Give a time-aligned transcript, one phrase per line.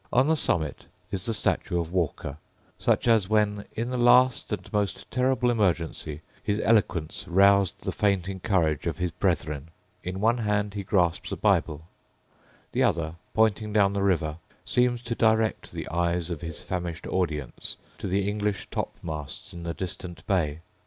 [0.11, 2.37] On the summit is the statue of Walker,
[2.79, 8.39] such as when, in the last and most terrible emergency, his eloquence roused the fainting
[8.39, 9.67] courage of his brethren.
[10.03, 11.83] In one hand he grasps a Bible.
[12.71, 17.75] The other, pointing down the river, seems to direct the eyes of his famished audience
[17.99, 20.61] to the English topmasts in the distant bay.